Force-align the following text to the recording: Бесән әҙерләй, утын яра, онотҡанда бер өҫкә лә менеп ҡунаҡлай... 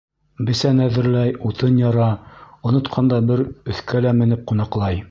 Бесән 0.45 0.79
әҙерләй, 0.85 1.35
утын 1.51 1.77
яра, 1.83 2.09
онотҡанда 2.71 3.21
бер 3.33 3.47
өҫкә 3.75 4.07
лә 4.09 4.17
менеп 4.23 4.47
ҡунаҡлай... 4.53 4.99